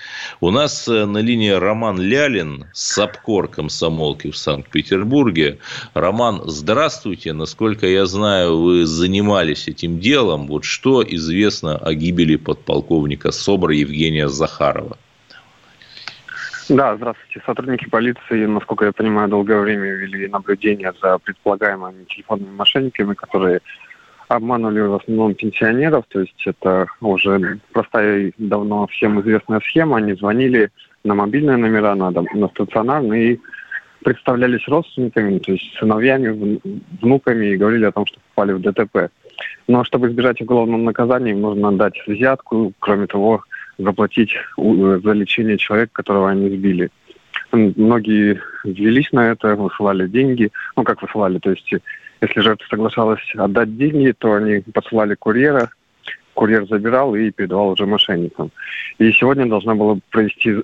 [0.41, 5.59] У нас э, на линии Роман Лялин, САПКОР комсомолки в Санкт-Петербурге.
[5.93, 7.33] Роман, здравствуйте.
[7.33, 10.47] Насколько я знаю, вы занимались этим делом.
[10.47, 14.97] Вот что известно о гибели подполковника СОБРа Евгения Захарова?
[16.69, 17.43] Да, здравствуйте.
[17.45, 23.59] Сотрудники полиции, насколько я понимаю, долгое время вели наблюдение за предполагаемыми телефонными мошенниками, которые
[24.29, 26.05] обманывали в основном пенсионеров.
[26.07, 29.97] То есть это уже простая и давно всем известная схема.
[29.97, 30.71] Они звонили
[31.03, 33.41] на мобильные номера, на, на стационарные и
[34.03, 36.59] представлялись родственниками, то есть сыновьями,
[36.99, 39.11] внуками и говорили о том, что попали в ДТП.
[39.67, 42.73] Но чтобы избежать уголовного наказания, им нужно дать взятку.
[42.79, 43.43] Кроме того,
[43.77, 46.89] заплатить за лечение человека, которого они сбили.
[47.51, 50.51] Многие велись на это, высылали деньги.
[50.75, 51.73] Ну, как высылали, то есть
[52.21, 55.69] если жертва соглашалась отдать деньги, то они посылали курьера,
[56.33, 58.51] курьер забирал и передавал уже мошенникам.
[58.97, 60.55] И сегодня должна была провести,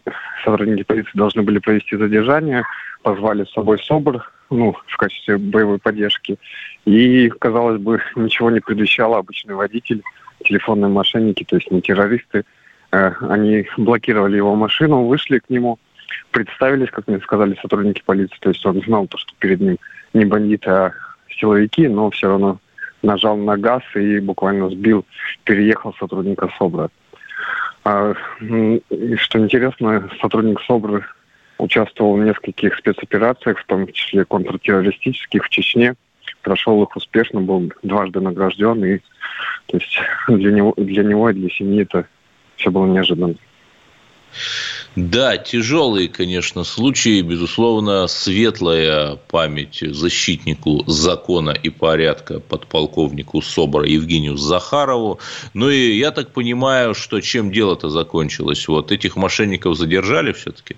[0.44, 2.64] сотрудники полиции должны были провести задержание,
[3.04, 6.38] позвали с собой СОБР, ну, в качестве боевой поддержки.
[6.86, 10.02] И, казалось бы, ничего не предвещало обычный водитель,
[10.44, 12.44] телефонные мошенники, то есть не террористы.
[12.92, 15.80] Э, они блокировали его машину, вышли к нему,
[16.32, 18.38] представились, как мне сказали сотрудники полиции.
[18.40, 19.78] То есть он знал, то, что перед ним
[20.14, 20.94] не бандиты, а
[21.30, 22.60] силовики, но все равно
[23.02, 25.06] нажал на газ и буквально сбил,
[25.44, 26.90] переехал сотрудника СОБРа.
[27.84, 28.14] А,
[29.16, 31.04] что интересно, сотрудник СОБРы
[31.58, 35.96] участвовал в нескольких спецоперациях, в том числе контртеррористических в Чечне,
[36.42, 38.98] прошел их успешно, был дважды награжден, и
[39.68, 42.06] то есть для него, для него и для семьи это
[42.62, 43.36] все было неожиданно.
[44.96, 55.20] Да, тяжелые, конечно, случаи, безусловно, светлая память защитнику закона и порядка подполковнику СОБРа Евгению Захарову.
[55.54, 58.68] Ну и я так понимаю, что чем дело-то закончилось?
[58.68, 60.76] Вот этих мошенников задержали все-таки?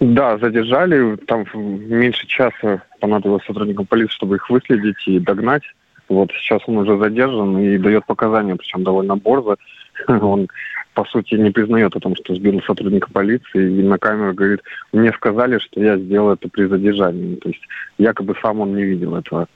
[0.00, 1.16] Да, задержали.
[1.16, 5.62] Там меньше часа понадобилось сотрудникам полиции, чтобы их выследить и догнать.
[6.08, 9.56] Вот сейчас он уже задержан и дает показания, причем довольно борзо.
[10.08, 10.48] Он
[10.96, 15.12] по сути, не признает о том, что сбил сотрудника полиции, и на камеру говорит, мне
[15.12, 17.36] сказали, что я сделал это при задержании.
[17.36, 17.60] То есть
[17.98, 19.46] якобы сам он не видел этого.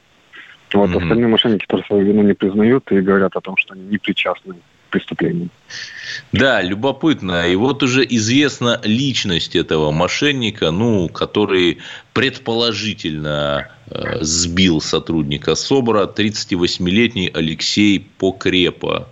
[0.75, 1.03] Вот mm-hmm.
[1.03, 4.53] остальные мошенники тоже свою вину не признают и говорят о том, что они не причастны
[4.53, 5.49] к преступлению.
[6.33, 7.49] Да, любопытно.
[7.49, 11.79] И вот уже известна личность этого мошенника, ну, который
[12.13, 19.09] предположительно э, сбил сотрудника СОБРа, 38-летний Алексей Покрепа.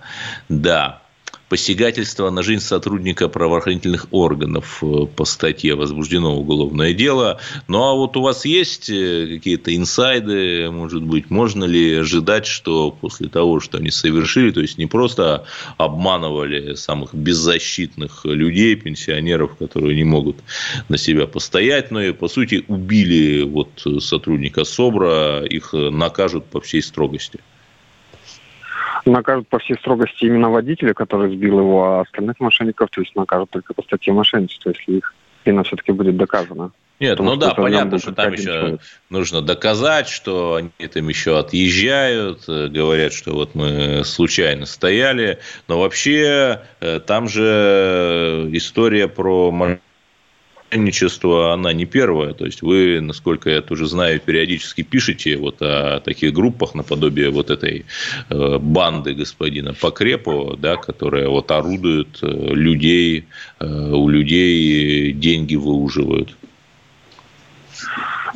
[0.51, 1.01] Да,
[1.49, 7.41] посягательство на жизнь сотрудника правоохранительных органов э, по статье возбуждено уголовное дело.
[7.69, 12.91] Ну, а вот у вас есть э, какие-то инсайды, может быть, можно ли ожидать, что
[12.91, 19.97] после того, что они совершили, то есть не просто обманывали самых беззащитных людей, пенсионеров, которые
[19.97, 20.37] не могут
[20.89, 26.83] на себя постоять, но и, по сути, убили вот сотрудника СОБРа, их накажут по всей
[26.83, 27.41] строгости?
[29.11, 33.51] Накажут по всей строгости именно водителя, который сбил его, а остальных мошенников, то есть накажут
[33.51, 36.73] только по статье мошенничества, если их вина все-таки будет доказана.
[37.01, 38.81] Нет, Потому ну да, понятно, что там еще человек.
[39.09, 45.79] нужно доказать, что они там еще отъезжают, э, говорят, что вот мы случайно стояли, но
[45.79, 49.53] вообще э, там же история про
[50.71, 52.33] мошенничество, она не первая.
[52.33, 57.51] То есть вы, насколько я тоже знаю, периодически пишете вот о таких группах наподобие вот
[57.51, 57.85] этой
[58.29, 63.27] э, банды господина Покрепова, да, которая вот орудует э, людей,
[63.61, 66.37] э, у людей деньги выуживают.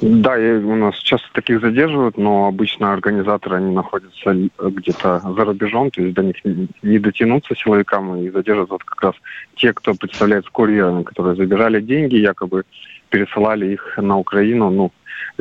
[0.00, 5.90] Да, и у нас часто таких задерживают, но обычно организаторы, они находятся где-то за рубежом,
[5.90, 6.36] то есть до них
[6.82, 9.14] не дотянуться силовикам и задерживают вот как раз
[9.56, 12.64] те, кто представляет курьерами, которые забирали деньги, якобы
[13.10, 14.92] пересылали их на Украину, ну,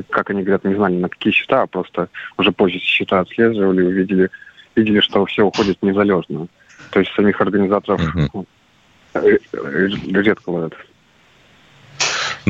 [0.10, 4.30] как они говорят, не знали на какие счета, а просто уже позже счета отслеживали, увидели,
[4.76, 6.48] видели, что все уходит незалежно.
[6.92, 8.46] То есть самих организаторов uh-huh.
[10.22, 10.74] редко ловят.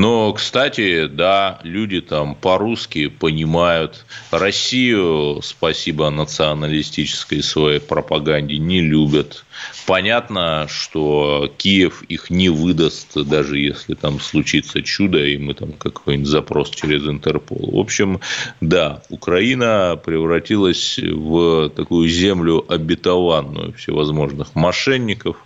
[0.02, 9.46] Но, кстати, да, люди там по-русски понимают Россию, спасибо националистической своей пропаганде, не любят.
[9.86, 16.28] Понятно, что Киев их не выдаст, даже если там случится чудо, и мы там какой-нибудь
[16.28, 17.72] запрос через Интерпол.
[17.72, 18.22] В общем,
[18.60, 25.38] да, Украина превратилась в такую землю обетованную всевозможных мошенников.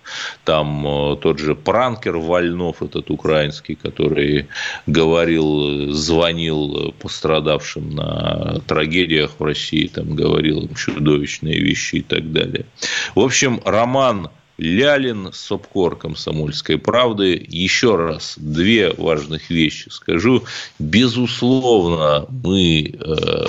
[0.44, 4.45] Там э, тот же пранкер Вольнов, этот украинский, который
[4.86, 12.66] говорил, звонил пострадавшим на трагедиях в России, там говорил им чудовищные вещи и так далее.
[13.16, 17.46] В общем, роман Лялин, Сопкор комсомольской правды.
[17.48, 20.44] Еще раз, две важных вещи скажу.
[20.80, 23.46] Безусловно, мы э,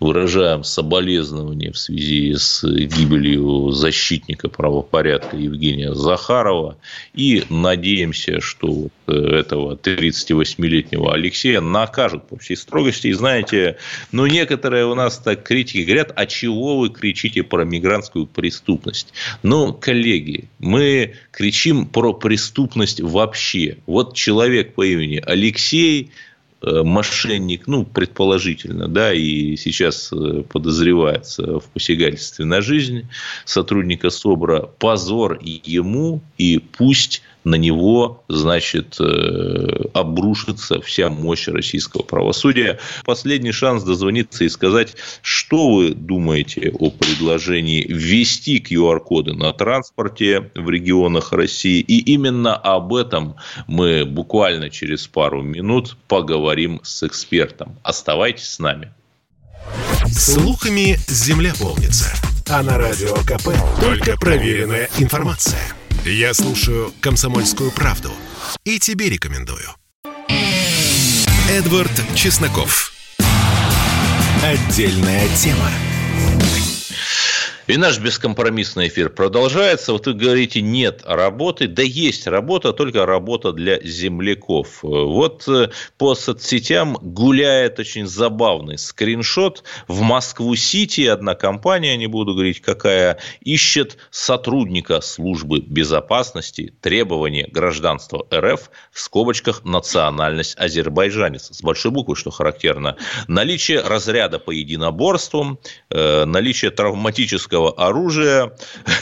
[0.00, 6.78] выражаем соболезнования в связи с гибелью защитника правопорядка Евгения Захарова
[7.12, 13.08] и надеемся, что э, этого 38-летнего Алексея накажут по всей строгости.
[13.08, 13.76] И знаете,
[14.10, 19.12] ну, некоторые у нас так критики говорят, а чего вы кричите про мигрантскую преступность?
[19.42, 23.76] Ну, коллеги, мы кричим про преступность вообще.
[23.86, 26.10] Вот человек по имени Алексей–
[26.62, 33.08] мошенник, ну, предположительно, да, и сейчас э, подозревается в посягательстве на жизнь
[33.44, 42.78] сотрудника СОБРа, позор ему, и пусть на него, значит, э, обрушится вся мощь российского правосудия.
[43.04, 50.68] Последний шанс дозвониться и сказать, что вы думаете о предложении ввести QR-коды на транспорте в
[50.68, 51.80] регионах России.
[51.80, 53.36] И именно об этом
[53.66, 57.76] мы буквально через пару минут поговорим с экспертом.
[57.82, 58.92] Оставайтесь с нами.
[60.12, 62.12] Слухами земля полнится.
[62.48, 65.79] А на радио КП только проверенная информация.
[66.04, 68.10] Я слушаю «Комсомольскую правду»
[68.64, 69.68] и тебе рекомендую.
[71.50, 72.92] Эдвард Чесноков.
[74.42, 75.70] Отдельная тема.
[77.70, 79.92] И наш бескомпромиссный эфир продолжается.
[79.92, 81.68] Вот вы говорите, нет работы.
[81.68, 84.80] Да есть работа, только работа для земляков.
[84.82, 89.62] Вот э, по соцсетям гуляет очень забавный скриншот.
[89.86, 98.68] В Москву-Сити одна компания, не буду говорить какая, ищет сотрудника службы безопасности, требования гражданства РФ,
[98.90, 101.50] в скобочках национальность азербайджанец.
[101.52, 102.96] С большой буквы, что характерно.
[103.28, 105.60] Наличие разряда по единоборствам,
[105.90, 108.52] э, наличие травматического огнестрельного оружия.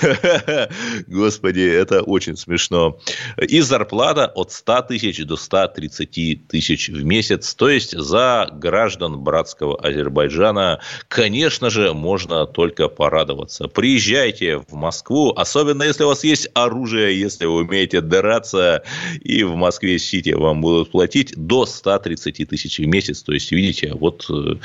[1.07, 2.99] Господи, это очень смешно.
[3.37, 7.55] И зарплата от 100 тысяч до 130 тысяч в месяц.
[7.55, 13.69] То есть, за граждан братского Азербайджана, конечно же, можно только порадоваться.
[13.69, 18.83] Приезжайте в Москву, особенно если у вас есть оружие, если вы умеете драться,
[19.21, 23.23] и в Москве-Сити вам будут платить до 130 тысяч в месяц.
[23.23, 24.57] То есть, видите, вот э,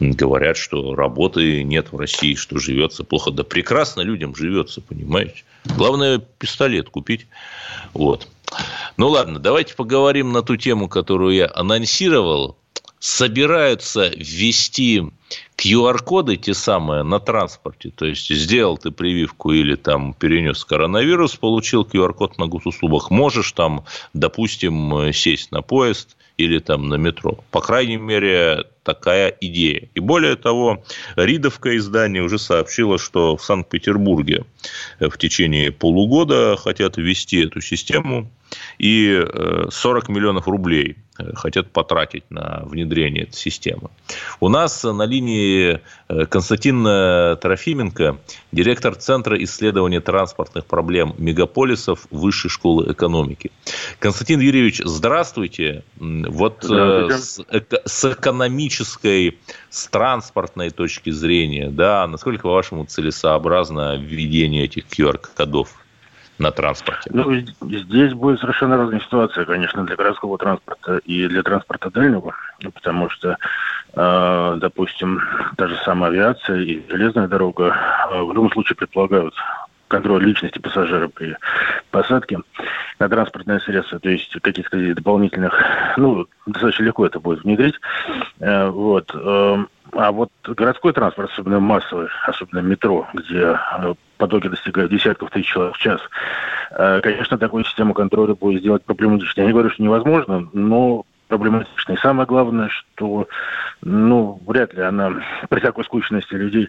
[0.00, 3.30] говорят, что работы нет в России, что живется плохо.
[3.30, 5.44] Да прекрасно людям живется, понимаете.
[5.64, 7.26] Главное, пистолет купить.
[7.94, 8.28] Вот.
[8.96, 12.56] Ну ладно, давайте поговорим на ту тему, которую я анонсировал.
[12.98, 15.02] Собираются ввести
[15.56, 17.90] QR-коды те самые на транспорте.
[17.90, 23.10] То есть, сделал ты прививку или там перенес коронавирус, получил QR-код на госуслугах.
[23.10, 23.84] Можешь там,
[24.14, 27.38] допустим, сесть на поезд или там на метро.
[27.50, 29.88] По крайней мере, такая идея.
[29.94, 30.82] И более того,
[31.16, 34.44] Ридовка издание уже сообщило, что в Санкт-Петербурге
[34.98, 38.30] в течение полугода хотят ввести эту систему
[38.78, 39.24] и
[39.70, 43.90] 40 э, миллионов рублей э, хотят потратить на внедрение этой системы.
[44.40, 46.82] У нас на линии э, Константин
[47.38, 48.18] Трофименко,
[48.50, 53.50] директор Центра исследования транспортных проблем мегаполисов Высшей школы экономики.
[53.98, 55.84] Константин Юрьевич, здравствуйте.
[55.96, 57.66] Вот здравствуйте.
[57.84, 59.38] С, с экономической,
[59.70, 65.81] с транспортной точки зрения, да, насколько, по-вашему, целесообразно введение этих QR-кодов?
[66.38, 67.10] На транспорте?
[67.12, 72.34] Ну, здесь будет совершенно разная ситуация, конечно, для городского транспорта и для транспорта дальнего,
[72.74, 73.36] потому что,
[73.94, 75.20] э, допустим,
[75.56, 77.76] та же самая авиация и железная дорога
[78.10, 79.34] э, в любом случае предполагают
[79.92, 81.36] контроль личности пассажира при
[81.90, 82.38] посадке
[82.98, 85.62] на транспортное средство, то есть каких-то дополнительных,
[85.98, 87.74] ну, достаточно легко это будет внедрить.
[88.40, 89.14] Э, вот.
[89.14, 95.52] Э, а вот городской транспорт, особенно массовый, особенно метро, где э, потоки достигают десятков тысяч
[95.52, 96.00] человек в час,
[97.02, 99.42] конечно, такую систему контроля будет сделать проблематично.
[99.42, 101.94] Я не говорю, что невозможно, но проблематично.
[101.94, 103.26] И самое главное, что
[103.80, 106.68] ну, вряд ли она при такой скучности людей,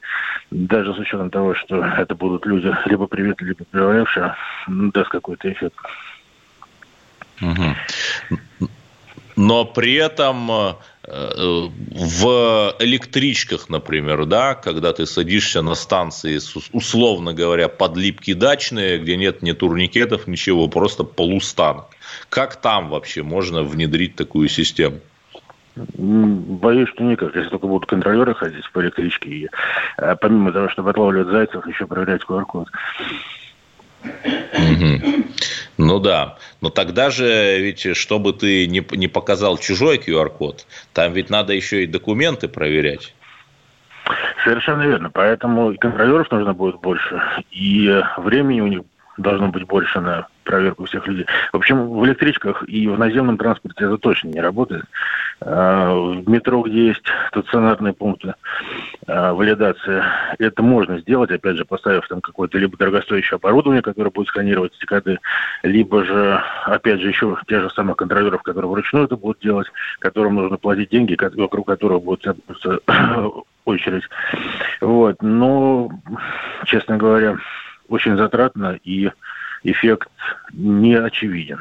[0.52, 4.36] даже с учетом того, что это будут люди либо привитые, либо приварившие,
[4.68, 5.76] даст какой-то эффект.
[7.42, 8.70] Угу.
[9.36, 10.74] Но при этом э,
[11.04, 16.40] в электричках, например, да, когда ты садишься на станции,
[16.72, 21.88] условно говоря, подлипки дачные, где нет ни турникетов, ничего, просто полустанок.
[22.30, 25.00] Как там вообще можно внедрить такую систему?
[25.76, 27.36] Боюсь, что никак.
[27.36, 29.50] Если только будут контролеры ходить по электричке и
[29.98, 32.68] а помимо того, чтобы отлавливать зайцев, еще проверять QR-код.
[35.78, 41.30] Ну да, но тогда же ведь, чтобы ты не, не показал чужой QR-код, там ведь
[41.30, 43.14] надо еще и документы проверять.
[44.44, 45.10] Совершенно верно.
[45.10, 48.82] Поэтому и контролеров нужно будет больше, и времени у них
[49.18, 51.26] должно быть больше на проверку всех людей.
[51.52, 54.86] В общем, в электричках и в наземном транспорте это точно не работает.
[55.46, 58.36] А, в метро, где есть стационарные пункты
[59.08, 60.04] а, валидации,
[60.40, 65.20] это можно сделать, опять же, поставив там какое-то либо дорогостоящее оборудование, которое будет сканировать стикады,
[65.64, 69.68] либо же, опять же, еще те же самых контролеров, которые вручную это будут делать,
[70.00, 72.26] которым нужно платить деньги, вокруг которого будет
[73.66, 74.04] очередь.
[74.80, 75.22] Вот.
[75.22, 75.90] Но,
[76.66, 77.38] честно говоря,
[77.90, 79.12] очень затратно и
[79.64, 80.10] эффект
[80.54, 81.60] не очевиден.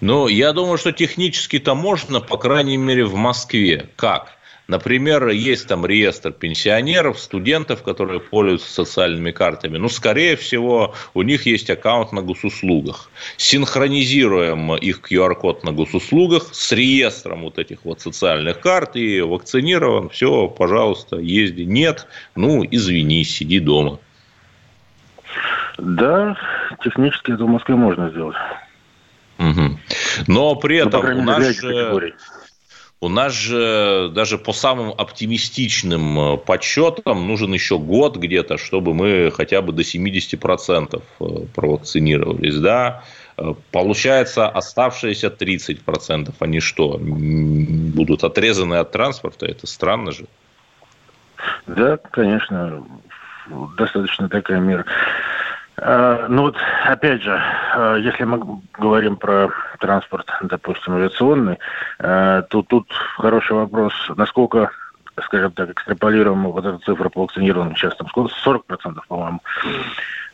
[0.00, 3.88] Ну, я думаю, что технически-то можно, по крайней мере, в Москве.
[3.96, 4.38] Как?
[4.68, 9.78] Например, есть там реестр пенсионеров, студентов, которые пользуются социальными картами.
[9.78, 13.10] Ну, скорее всего, у них есть аккаунт на госуслугах.
[13.38, 20.10] Синхронизируем их QR-код на госуслугах с реестром вот этих вот социальных карт и вакцинирован.
[20.10, 21.62] Все, пожалуйста, езди.
[21.62, 23.98] Нет, ну, извини, сиди дома.
[25.78, 26.36] Да,
[26.84, 28.36] технически это в Москве можно сделать.
[29.38, 29.78] Угу.
[30.26, 32.14] Но при этом ну, у нас же...
[33.00, 39.30] У нас же даже по самым оптимистичным э, подсчетам нужен еще год где-то, чтобы мы
[39.30, 41.24] хотя бы до 70% э,
[41.54, 42.56] провакцинировались.
[42.56, 43.04] Да?
[43.36, 49.46] Э, получается, оставшиеся 30%, они что, будут отрезаны от транспорта?
[49.46, 50.26] Это странно же.
[51.68, 52.84] Да, конечно,
[53.76, 54.84] достаточно такая мера.
[55.80, 56.56] А, ну вот,
[56.86, 57.40] опять же,
[57.74, 61.58] а, если мы говорим про транспорт, допустим, авиационный,
[61.98, 64.70] а, то тут хороший вопрос, насколько
[65.24, 68.32] скажем так, экстраполируем вот эту цифру по вакцинированным сейчас, там сколько?
[68.44, 69.40] 40%, по-моему,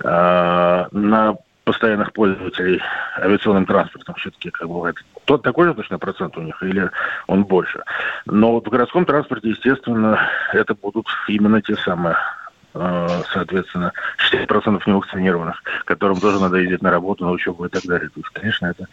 [0.03, 2.83] на постоянных пользователей
[3.17, 4.97] авиационным транспортом все-таки как бывает.
[5.25, 6.91] Тот такой же точно процент у них или
[7.27, 7.83] он больше.
[8.27, 10.21] Но вот в городском транспорте, естественно,
[10.53, 12.44] это будут именно те самые Э,
[12.75, 13.93] соответственно,
[14.33, 18.09] 60% невакцинированных, которым тоже надо ездить на работу, на учебу и так далее.
[18.09, 18.89] То есть, конечно, это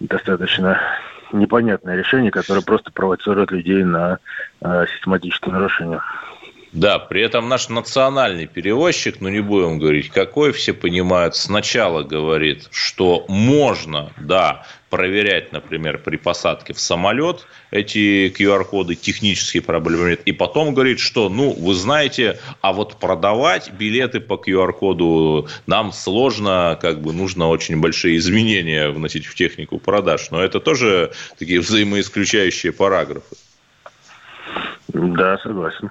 [0.00, 0.78] достаточно
[1.32, 4.18] непонятное решение, которое просто провоцирует людей на
[4.60, 6.00] э, систематические нарушения.
[6.74, 12.68] Да, при этом наш национальный перевозчик, ну не будем говорить какой, все понимают, сначала говорит,
[12.72, 20.22] что можно, да, проверять, например, при посадке в самолет эти QR-коды, технические проблемы нет.
[20.24, 26.76] И потом говорит, что, ну, вы знаете, а вот продавать билеты по QR-коду нам сложно,
[26.80, 30.32] как бы нужно очень большие изменения вносить в технику продаж.
[30.32, 33.36] Но это тоже такие взаимоисключающие параграфы.
[34.88, 35.90] Да, согласен.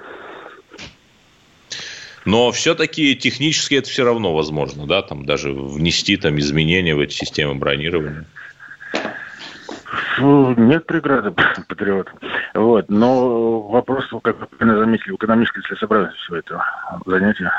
[2.26, 7.13] Но все-таки технически это все равно возможно, да, там даже внести там изменения в эти
[7.13, 8.26] системы бронирования.
[10.19, 11.32] Ну, нет преграды,
[11.67, 12.09] патриот.
[12.53, 12.89] Вот.
[12.89, 16.65] Но вопрос, как вы заметили, в экономической целесообразности всего этого
[17.05, 17.51] занятия.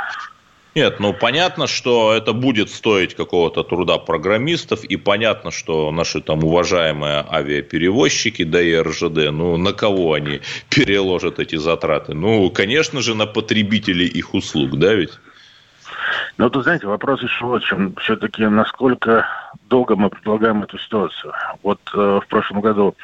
[0.74, 6.42] Нет, ну понятно, что это будет стоить какого-то труда программистов, и понятно, что наши там
[6.42, 12.14] уважаемые авиаперевозчики, да и РЖД, ну на кого они переложат эти затраты?
[12.14, 15.12] Ну, конечно же, на потребителей их услуг, да ведь?
[16.38, 17.94] Ну, тут, знаете, вопрос еще вот в чем.
[17.96, 19.26] Все-таки насколько
[19.68, 21.32] долго мы предлагаем эту ситуацию.
[21.62, 22.96] Вот э, в прошлом году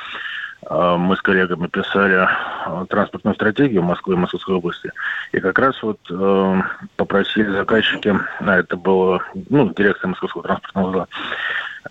[0.68, 4.92] мы с коллегами писали а, транспортную стратегию Москвы и Московской области.
[5.32, 6.62] И как раз вот э,
[6.96, 11.08] попросили заказчики, а это было, ну, дирекция Московского транспортного узла,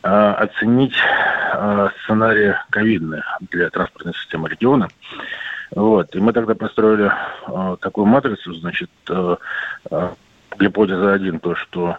[0.03, 0.95] э, оценить
[1.53, 4.87] э, сценарии ковидные для транспортной системы региона.
[5.71, 6.15] Вот.
[6.15, 7.11] И мы тогда построили
[7.47, 9.35] э, такую матрицу, значит, э,
[9.91, 10.09] э,
[10.59, 11.97] гипотеза один, то, что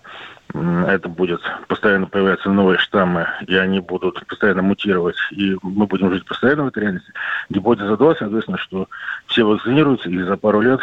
[0.54, 6.24] это будет постоянно появляться новые штаммы, и они будут постоянно мутировать, и мы будем жить
[6.24, 7.12] постоянно в этой реальности.
[7.48, 8.88] Гипотеза 2, соответственно, что
[9.26, 10.80] все вакцинируются, и за пару лет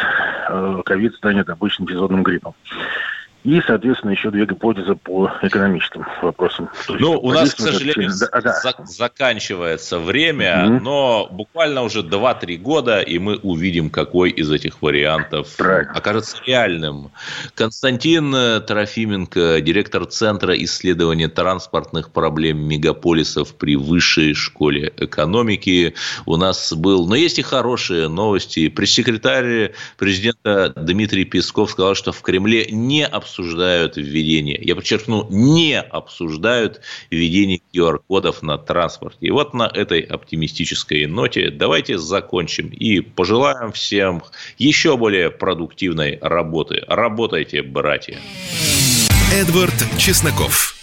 [0.48, 2.54] э, ковид станет обычным сезонным гриппом.
[3.44, 6.68] И, соответственно, еще две гипотезы по экономическим вопросам.
[6.88, 8.84] Ну, у нас, к сожалению, да, да.
[8.84, 10.84] заканчивается время, угу.
[10.84, 15.92] но буквально уже 2-3 года, и мы увидим, какой из этих вариантов Правильно.
[15.92, 17.12] окажется реальным.
[17.54, 18.34] Константин
[18.66, 25.94] Трофименко, директор Центра исследования транспортных проблем мегаполисов при Высшей школе экономики,
[26.26, 27.06] у нас был.
[27.06, 28.68] Но есть и хорошие новости.
[28.68, 35.78] Пресс-секретарь президента Дмитрий Песков сказал, что в Кремле не обсуждают обсуждают введение, я подчеркну, не
[35.78, 39.18] обсуждают введение QR-кодов на транспорте.
[39.20, 44.22] И вот на этой оптимистической ноте давайте закончим и пожелаем всем
[44.56, 46.82] еще более продуктивной работы.
[46.88, 48.18] Работайте, братья.
[49.32, 50.74] Эдвард Чесноков.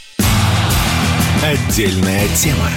[1.43, 2.69] Отдельная тема.